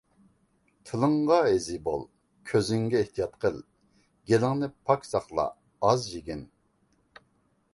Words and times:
تىلىڭغا 0.91 1.35
ھېزى 1.47 1.75
بول، 1.87 2.01
كۆزۈڭگە 2.51 3.01
ئېھتىيات 3.05 3.35
قىل. 3.45 3.59
گېلىڭنى 4.31 4.71
پاك 4.89 5.07
ساقلا، 5.11 5.47
ئاز 5.91 6.09
يېگىن. 6.15 6.43